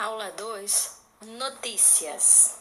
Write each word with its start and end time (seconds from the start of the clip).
Aula 0.00 0.30
2 0.30 0.98
Notícias. 1.26 2.56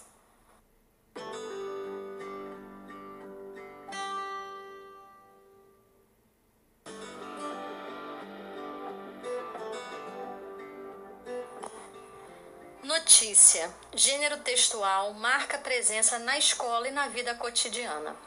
Notícia: 12.83 13.73
gênero 13.95 14.39
textual 14.39 15.13
marca 15.13 15.57
presença 15.59 16.19
na 16.19 16.37
escola 16.37 16.89
e 16.89 16.91
na 16.91 17.07
vida 17.07 17.33
cotidiana. 17.35 18.17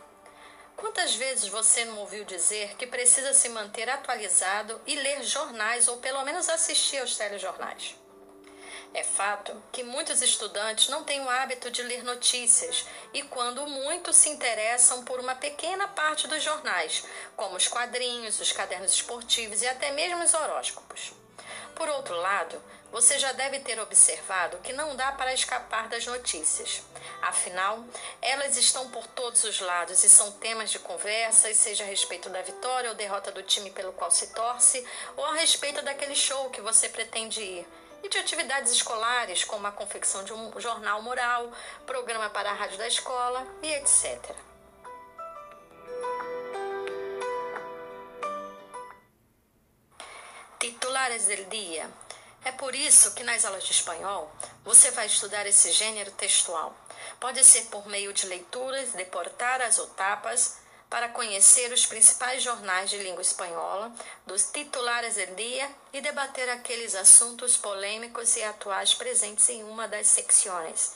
Quantas 0.75 1.15
vezes 1.17 1.49
você 1.49 1.85
não 1.85 1.99
ouviu 1.99 2.25
dizer 2.25 2.77
que 2.77 2.87
precisa 2.87 3.35
se 3.35 3.51
manter 3.51 3.91
atualizado 3.91 4.81
e 4.87 4.97
ler 4.97 5.23
jornais 5.23 5.87
ou 5.87 5.99
pelo 5.99 6.25
menos 6.25 6.49
assistir 6.49 6.97
aos 6.97 7.15
telejornais? 7.15 8.02
É 8.95 9.03
fato 9.03 9.61
que 9.73 9.83
muitos 9.83 10.21
estudantes 10.21 10.89
não 10.89 11.03
têm 11.03 11.23
o 11.23 11.29
hábito 11.29 11.71
de 11.71 11.83
ler 11.83 12.05
notícias 12.05 12.85
e, 13.15 13.23
quando 13.23 13.67
muito, 13.67 14.13
se 14.13 14.29
interessam 14.29 15.03
por 15.03 15.19
uma 15.19 15.35
pequena 15.35 15.89
parte 15.89 16.29
dos 16.29 16.43
jornais, 16.43 17.03
como 17.35 17.57
os 17.57 17.67
quadrinhos, 17.67 18.39
os 18.39 18.53
cadernos 18.53 18.93
esportivos 18.93 19.63
e 19.63 19.67
até 19.67 19.93
mesmo 19.93 20.23
os 20.23 20.35
horóscopos. 20.35 21.13
Por 21.75 21.89
outro 21.89 22.15
lado, 22.17 22.63
você 22.91 23.19
já 23.19 23.33
deve 23.33 23.61
ter 23.61 23.81
observado 23.81 24.59
que 24.59 24.75
não 24.75 24.95
dá 24.95 25.13
para 25.13 25.33
escapar 25.33 25.89
das 25.89 26.05
notícias. 26.05 26.83
Afinal, 27.23 27.83
elas 28.21 28.59
estão 28.59 28.91
por 28.91 29.07
todos 29.07 29.43
os 29.45 29.59
lados 29.61 30.05
e 30.05 30.11
são 30.11 30.33
temas 30.33 30.71
de 30.71 30.79
conversa, 30.79 31.53
seja 31.55 31.83
a 31.83 31.87
respeito 31.87 32.29
da 32.29 32.43
vitória 32.43 32.91
ou 32.91 32.95
derrota 32.95 33.33
do 33.33 33.43
time 33.43 33.71
pelo 33.71 33.95
qual 33.95 34.11
se 34.11 34.35
torce, 34.35 34.87
ou 35.17 35.25
a 35.25 35.35
respeito 35.37 35.81
daquele 35.81 36.15
show 36.15 36.51
que 36.51 36.61
você 36.61 36.91
pretende 36.91 37.41
ir 37.41 37.67
e 38.03 38.09
de 38.09 38.19
atividades 38.19 38.73
escolares, 38.73 39.45
como 39.45 39.67
a 39.67 39.73
confecção 39.73 40.25
de 40.25 40.33
um 40.33 40.59
jornal 40.61 41.01
moral, 41.03 41.51
programa 41.87 42.29
para 42.31 42.51
a 42.51 42.55
rádio 42.55 42.79
da 42.79 42.89
escola 42.89 43.47
e 43.63 43.73
etc. 43.75 44.35
Titulares 50.59 51.27
del 51.27 51.45
dia. 51.47 51.91
É 52.45 52.51
por 52.51 52.75
isso 52.75 53.15
que 53.15 53.23
nas 53.23 53.45
aulas 53.45 53.65
de 53.65 53.73
espanhol 53.73 54.31
você 54.65 54.91
vai 54.91 55.07
estudar 55.07 55.47
esse 55.47 55.71
gênero 55.71 56.11
textual. 56.13 56.75
Pode 57.21 57.45
ser 57.45 57.63
por 57.67 57.87
meio 57.87 58.13
de 58.13 58.27
leituras 58.27 58.93
de 58.93 59.05
portadas 59.05 59.79
ou 59.79 59.87
tapas, 59.89 60.59
para 60.93 61.09
conhecer 61.09 61.73
os 61.73 61.87
principais 61.87 62.43
jornais 62.43 62.91
de 62.91 62.99
língua 62.99 63.23
espanhola, 63.23 63.91
dos 64.27 64.51
titulares 64.53 65.15
del 65.15 65.35
dia 65.35 65.71
e 65.91 66.03
debater 66.03 66.51
aqueles 66.51 66.95
assuntos 66.95 67.57
polêmicos 67.57 68.37
e 68.37 68.43
atuais 68.43 68.93
presentes 68.93 69.49
em 69.49 69.65
uma 69.65 69.89
das 69.89 70.07
secções. 70.07 70.93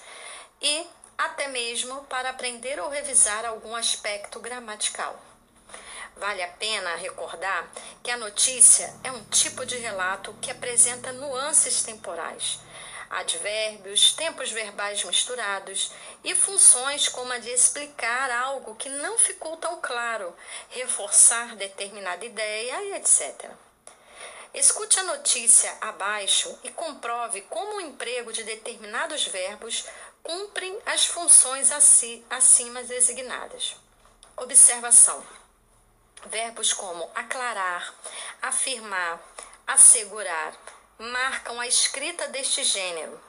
E 0.60 0.86
até 1.16 1.48
mesmo 1.48 2.04
para 2.04 2.28
aprender 2.28 2.78
ou 2.78 2.90
revisar 2.90 3.46
algum 3.46 3.74
aspecto 3.74 4.38
gramatical. 4.38 5.18
Vale 6.14 6.42
a 6.42 6.48
pena 6.48 6.94
recordar 6.96 7.66
que 8.02 8.10
a 8.10 8.18
notícia 8.18 8.94
é 9.02 9.10
um 9.10 9.24
tipo 9.24 9.64
de 9.64 9.78
relato 9.78 10.34
que 10.42 10.50
apresenta 10.50 11.10
nuances 11.10 11.82
temporais 11.82 12.60
advérbios, 13.10 14.12
tempos 14.12 14.50
verbais 14.50 15.02
misturados 15.04 15.92
e 16.24 16.34
funções 16.34 17.08
como 17.08 17.32
a 17.32 17.38
de 17.38 17.50
explicar 17.50 18.30
algo 18.30 18.74
que 18.74 18.88
não 18.88 19.18
ficou 19.18 19.56
tão 19.56 19.80
claro, 19.80 20.34
reforçar 20.70 21.56
determinada 21.56 22.24
ideia 22.24 22.82
e 22.82 22.92
etc. 22.94 23.50
Escute 24.54 24.98
a 25.00 25.04
notícia 25.04 25.76
abaixo 25.80 26.58
e 26.64 26.70
comprove 26.70 27.42
como 27.42 27.76
o 27.76 27.80
emprego 27.80 28.32
de 28.32 28.42
determinados 28.42 29.26
verbos 29.26 29.84
cumprem 30.22 30.78
as 30.86 31.06
funções 31.06 31.70
acima 32.30 32.82
designadas. 32.82 33.76
Observação: 34.36 35.22
verbos 36.26 36.72
como 36.72 37.08
aclarar, 37.14 37.94
afirmar, 38.42 39.20
assegurar, 39.66 40.54
marcam 40.98 41.60
a 41.60 41.66
escrita 41.66 42.28
deste 42.28 42.64
gênero. 42.64 43.20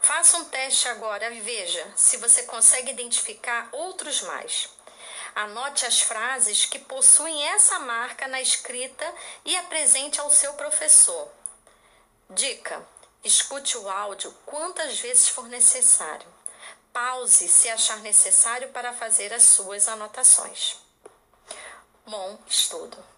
Faça 0.00 0.36
um 0.36 0.44
teste 0.44 0.88
agora 0.88 1.30
e 1.32 1.40
veja 1.40 1.92
se 1.96 2.16
você 2.18 2.44
consegue 2.44 2.90
identificar 2.90 3.68
outros 3.72 4.22
mais. 4.22 4.68
Anote 5.34 5.86
as 5.86 6.00
frases 6.00 6.64
que 6.64 6.78
possuem 6.78 7.44
essa 7.48 7.78
marca 7.80 8.26
na 8.28 8.40
escrita 8.40 9.14
e 9.44 9.56
apresente 9.56 10.20
ao 10.20 10.30
seu 10.30 10.54
professor. 10.54 11.30
Dica: 12.30 12.86
escute 13.24 13.76
o 13.78 13.88
áudio 13.88 14.32
quantas 14.46 14.98
vezes 15.00 15.28
for 15.28 15.48
necessário. 15.48 16.26
Pause 16.92 17.48
se 17.48 17.68
achar 17.68 17.98
necessário 18.00 18.70
para 18.70 18.92
fazer 18.92 19.32
as 19.32 19.44
suas 19.44 19.88
anotações. 19.88 20.76
Bom 22.06 22.38
estudo! 22.48 23.17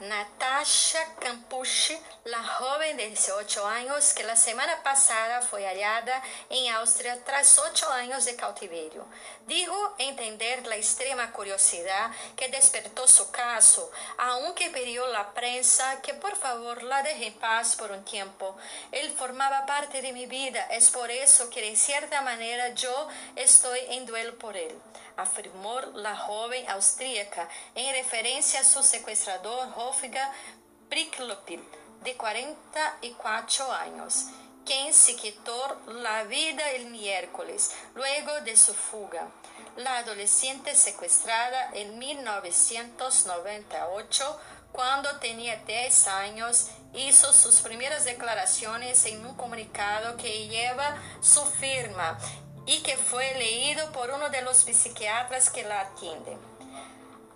Natasha 0.00 1.00
Campucci, 1.18 1.98
la 2.24 2.42
joven 2.42 2.96
de 2.96 3.08
18 3.08 3.66
años 3.66 4.12
que 4.14 4.22
la 4.22 4.36
semana 4.36 4.80
pasada 4.84 5.42
fue 5.42 5.66
hallada 5.66 6.22
en 6.50 6.72
Austria 6.74 7.18
tras 7.24 7.58
8 7.58 7.90
años 7.90 8.24
de 8.24 8.36
cautiverio, 8.36 9.04
dijo 9.48 9.94
entender 9.98 10.64
la 10.68 10.76
extrema 10.76 11.32
curiosidad 11.32 12.12
que 12.36 12.48
despertó 12.48 13.08
su 13.08 13.30
caso, 13.32 13.90
aunque 14.18 14.70
pidió 14.70 15.04
la 15.08 15.32
prensa 15.32 16.00
que 16.00 16.14
por 16.14 16.36
favor 16.36 16.84
la 16.84 17.02
deje 17.02 17.28
en 17.28 17.34
paz 17.34 17.74
por 17.74 17.90
un 17.90 18.04
tiempo. 18.04 18.56
Él 18.92 19.10
formaba 19.10 19.66
parte 19.66 20.00
de 20.00 20.12
mi 20.12 20.26
vida, 20.26 20.64
es 20.70 20.90
por 20.90 21.10
eso 21.10 21.50
que 21.50 21.60
de 21.60 21.76
cierta 21.76 22.22
manera 22.22 22.68
yo 22.68 23.08
estoy 23.34 23.80
en 23.88 24.06
duelo 24.06 24.38
por 24.38 24.56
él 24.56 24.74
afirmó 25.18 25.80
la 25.94 26.16
joven 26.16 26.66
austríaca 26.70 27.48
en 27.74 27.92
referencia 27.92 28.60
a 28.60 28.64
su 28.64 28.84
secuestrador 28.84 29.74
Wolfgang 29.74 30.30
Pricklopil, 30.88 31.60
de 32.04 32.16
44 32.16 33.72
años, 33.72 34.26
quien 34.64 34.94
se 34.94 35.16
quitó 35.16 35.80
la 35.86 36.22
vida 36.24 36.70
el 36.70 36.86
miércoles 36.86 37.72
luego 37.94 38.40
de 38.42 38.56
su 38.56 38.72
fuga. 38.72 39.26
La 39.76 39.98
adolescente 39.98 40.76
secuestrada 40.76 41.70
en 41.74 41.98
1998, 41.98 44.40
cuando 44.70 45.18
tenía 45.18 45.56
10 45.56 46.06
años, 46.06 46.68
hizo 46.94 47.32
sus 47.32 47.60
primeras 47.60 48.04
declaraciones 48.04 49.04
en 49.06 49.26
un 49.26 49.34
comunicado 49.36 50.16
que 50.16 50.46
lleva 50.46 50.96
su 51.20 51.44
firma 51.44 52.16
y 52.68 52.82
que 52.82 52.98
fue 52.98 53.34
leído 53.34 53.90
por 53.92 54.10
uno 54.10 54.28
de 54.28 54.42
los 54.42 54.58
psiquiatras 54.58 55.48
que 55.48 55.64
la 55.64 55.80
atienden. 55.80 56.38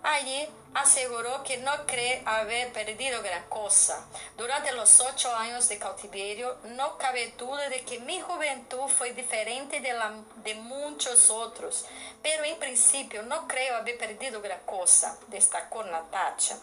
Allí 0.03 0.47
aseguró 0.75 1.43
que 1.43 1.57
no 1.57 1.71
cree 1.87 2.21
haber 2.25 2.71
perdido 2.71 3.23
gran 3.23 3.43
cosa. 3.49 4.05
Durante 4.37 4.71
los 4.73 4.99
ocho 4.99 5.33
años 5.35 5.67
de 5.69 5.79
cautiverio, 5.79 6.57
no 6.75 6.97
cabe 6.99 7.33
duda 7.37 7.67
de 7.69 7.81
que 7.81 7.99
mi 7.99 8.21
juventud 8.21 8.87
fue 8.87 9.13
diferente 9.13 9.79
de 9.79 9.93
la 9.93 10.13
de 10.43 10.53
muchos 10.55 11.31
otros, 11.31 11.85
pero 12.21 12.43
en 12.43 12.59
principio 12.59 13.23
no 13.23 13.47
creo 13.47 13.77
haber 13.77 13.97
perdido 13.97 14.39
gran 14.39 14.59
cosa, 14.65 15.17
destacó 15.29 15.83
Natacha 15.83 16.57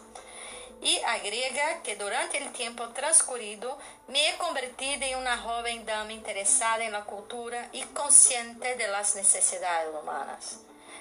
y 0.83 0.99
agrega 1.07 1.83
que 1.83 1.97
durante 1.97 2.39
el 2.39 2.53
tiempo 2.53 2.89
transcurrido 2.91 3.79
me 4.09 4.29
he 4.29 4.37
convertido 4.39 5.05
en 5.05 5.19
una 5.19 5.39
joven 5.39 5.85
dama 5.85 6.13
interesada 6.13 6.85
en 6.85 6.93
la 6.93 7.05
cultura 7.05 7.69
y 7.73 7.83
consciente 7.83 8.77
de 8.77 8.89
las 8.89 9.15
necesidades 9.15 9.95
humanas. 9.95 10.61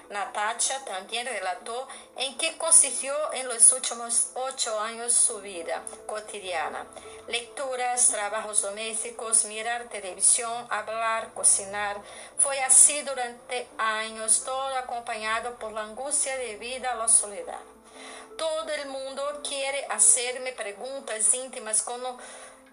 Natacha 0.10 0.84
también 0.86 1.28
relató 1.28 1.88
en 2.18 2.36
qué 2.38 2.58
consistió 2.58 3.14
en 3.34 3.48
los 3.48 3.72
últimos 3.72 4.32
ocho 4.34 4.80
años 4.80 5.14
su 5.14 5.40
vida 5.40 5.84
cotidiana. 6.08 6.84
Lecturas, 7.28 8.08
trabajos 8.08 8.64
domésticos, 8.64 9.46
mirar 9.46 9.88
televisión, 9.90 10.66
hablar, 10.72 11.32
cocinar. 11.36 11.98
Fue 12.40 12.60
así 12.62 13.04
durante 13.04 13.68
años, 13.78 14.44
todo 14.44 14.76
acompañado 14.78 15.54
por 15.60 15.74
la 15.74 15.84
angustia 15.84 16.36
de 16.38 16.56
vida 16.56 16.92
a 16.92 16.96
la 16.96 17.08
soledad. 17.08 17.60
Todo 18.38 18.72
el 18.72 18.88
mundo 18.88 19.42
quiere 19.48 19.86
hacerme 19.90 20.54
preguntas 20.54 21.34
íntimas 21.34 21.82
como 21.82 22.18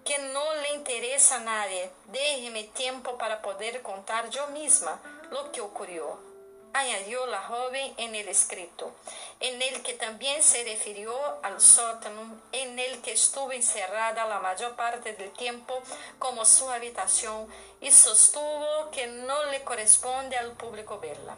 que 0.04 0.18
no 0.18 0.54
le 0.54 0.74
interesa 0.74 1.36
a 1.36 1.40
nadie. 1.40 1.90
Déjeme 2.06 2.64
tiempo 2.64 3.18
para 3.18 3.42
poder 3.42 3.82
contar 3.82 4.30
yo 4.30 4.46
misma 4.48 5.00
lo 5.30 5.50
que 5.50 5.60
ocurrió. 5.60 6.18
Añadió 6.72 7.26
la 7.26 7.42
joven 7.42 7.94
en 7.96 8.14
el 8.14 8.28
escrito, 8.28 8.94
en 9.40 9.60
el 9.62 9.82
que 9.82 9.94
también 9.94 10.42
se 10.42 10.62
refirió 10.62 11.12
al 11.42 11.58
sótano, 11.60 12.40
en 12.52 12.78
el 12.78 13.00
que 13.00 13.12
estuvo 13.12 13.50
encerrada 13.50 14.26
la 14.26 14.40
mayor 14.40 14.76
parte 14.76 15.14
del 15.14 15.32
tiempo 15.32 15.82
como 16.18 16.44
su 16.44 16.68
habitación 16.68 17.48
y 17.80 17.90
sostuvo 17.90 18.90
que 18.92 19.06
no 19.06 19.44
le 19.46 19.64
corresponde 19.64 20.36
al 20.36 20.52
público 20.52 20.98
verla. 21.00 21.36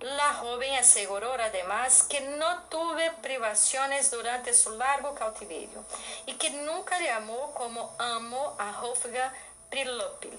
La 0.00 0.34
joven 0.34 0.74
aseguró 0.74 1.32
además 1.34 2.02
que 2.02 2.20
no 2.20 2.62
tuve 2.64 3.10
privaciones 3.22 4.10
durante 4.10 4.52
su 4.52 4.70
largo 4.76 5.14
cautiverio 5.14 5.84
y 6.26 6.34
que 6.34 6.50
nunca 6.50 7.00
llamó 7.00 7.54
como 7.54 7.94
amo 7.98 8.54
a 8.58 8.82
Hofga 8.82 9.32
Prilopil, 9.70 10.38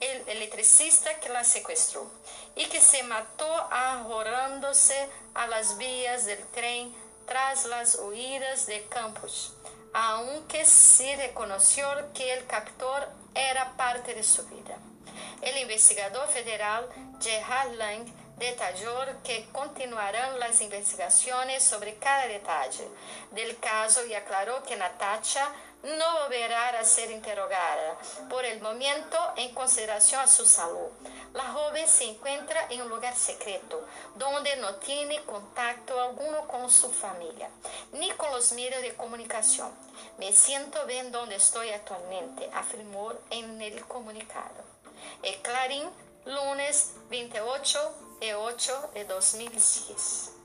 el 0.00 0.28
electricista 0.28 1.18
que 1.20 1.28
la 1.30 1.42
secuestró, 1.42 2.10
y 2.54 2.66
que 2.66 2.80
se 2.80 3.02
mató 3.04 3.50
ahorrándose 3.70 5.08
a 5.34 5.46
las 5.46 5.78
vías 5.78 6.26
del 6.26 6.44
tren 6.48 6.94
tras 7.26 7.64
las 7.64 7.96
huidas 7.96 8.66
de 8.66 8.86
Campos, 8.88 9.54
aunque 9.92 10.64
sí 10.64 11.14
reconoció 11.16 11.88
que 12.14 12.34
el 12.34 12.46
captor 12.46 13.08
era 13.34 13.76
parte 13.76 14.14
de 14.14 14.22
su 14.22 14.46
vida. 14.48 14.76
El 15.42 15.56
investigador 15.58 16.28
federal 16.28 16.88
Gerhard 17.20 17.72
Lang 17.74 18.06
detalló 18.38 18.94
que 19.24 19.48
continuarán 19.52 20.38
las 20.38 20.60
investigaciones 20.60 21.64
sobre 21.64 21.96
cada 21.96 22.26
detalle 22.26 22.88
del 23.32 23.58
caso 23.58 24.04
y 24.06 24.14
aclaró 24.14 24.62
que 24.62 24.76
Natacha 24.76 25.52
no 25.82 26.22
volverá 26.22 26.70
a 26.70 26.84
ser 26.84 27.10
interrogada 27.10 27.96
por 28.28 28.44
el 28.44 28.60
momento 28.60 29.16
en 29.36 29.54
consideración 29.54 30.20
a 30.20 30.26
su 30.26 30.44
salud. 30.44 30.88
La 31.34 31.52
joven 31.52 31.86
se 31.86 32.04
encuentra 32.04 32.66
en 32.70 32.82
un 32.82 32.88
lugar 32.88 33.14
secreto 33.14 33.86
donde 34.16 34.56
no 34.56 34.74
tiene 34.76 35.22
contacto 35.22 36.00
alguno 36.00 36.48
con 36.48 36.68
su 36.70 36.90
familia 36.90 37.48
ni 37.92 38.10
con 38.12 38.32
los 38.32 38.52
medios 38.52 38.82
de 38.82 38.94
comunicación. 38.94 39.70
Me 40.18 40.32
siento 40.32 40.84
bien 40.86 41.12
donde 41.12 41.36
estoy 41.36 41.70
actualmente, 41.70 42.50
afirmó 42.52 43.12
en 43.30 43.60
el 43.62 43.84
comunicado. 43.86 44.64
El 45.22 45.36
Clarín, 45.42 45.88
lunes 46.24 46.94
28 47.08 48.07
de 48.20 48.34
8 48.34 48.72
de 48.94 49.04
2010. 49.04 50.37